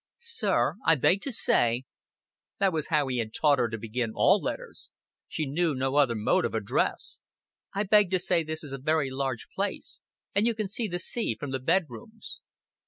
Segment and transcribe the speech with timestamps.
[0.17, 1.83] "Sir, I beg to say"
[2.57, 4.89] That was how he had taught her to begin all letters:
[5.27, 7.21] she knew no other mode of address.
[7.75, 10.01] "I beg to say this is a very large place
[10.33, 12.39] and you can see the sea from the bedrooms."